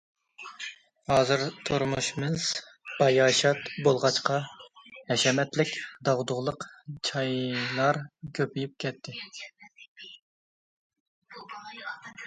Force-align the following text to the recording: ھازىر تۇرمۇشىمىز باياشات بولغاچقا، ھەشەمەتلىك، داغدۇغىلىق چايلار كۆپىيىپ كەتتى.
ھازىر 1.09 1.41
تۇرمۇشىمىز 1.67 2.45
باياشات 3.01 3.69
بولغاچقا، 3.89 4.39
ھەشەمەتلىك، 5.11 5.75
داغدۇغىلىق 6.09 6.67
چايلار 7.11 8.01
كۆپىيىپ 8.41 8.75
كەتتى. 8.87 9.17